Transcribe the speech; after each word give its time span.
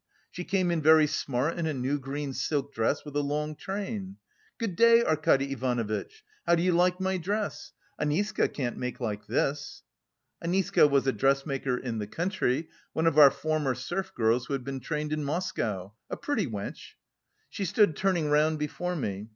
She 0.31 0.43
came 0.43 0.71
in 0.71 0.81
very 0.81 1.05
smart 1.05 1.59
in 1.59 1.67
a 1.67 1.75
new 1.75 1.99
green 1.99 2.33
silk 2.33 2.73
dress 2.73 3.05
with 3.05 3.15
a 3.15 3.21
long 3.21 3.55
train. 3.55 4.17
'Good 4.57 4.75
day, 4.75 5.03
Arkady 5.03 5.51
Ivanovitch! 5.53 6.23
How 6.47 6.55
do 6.55 6.63
you 6.63 6.71
like 6.71 6.99
my 6.99 7.17
dress? 7.19 7.71
Aniska 7.99 8.51
can't 8.51 8.77
make 8.77 8.99
like 8.99 9.27
this.' 9.27 9.83
(Aniska 10.43 10.89
was 10.89 11.05
a 11.05 11.11
dressmaker 11.11 11.77
in 11.77 11.99
the 11.99 12.07
country, 12.07 12.67
one 12.93 13.05
of 13.05 13.19
our 13.19 13.29
former 13.29 13.75
serf 13.75 14.11
girls 14.15 14.47
who 14.47 14.53
had 14.53 14.63
been 14.63 14.79
trained 14.79 15.13
in 15.13 15.23
Moscow, 15.23 15.93
a 16.09 16.17
pretty 16.17 16.47
wench.) 16.47 16.95
She 17.51 17.63
stood 17.65 17.95
turning 17.95 18.31
round 18.31 18.57
before 18.57 18.95
me. 18.95 19.29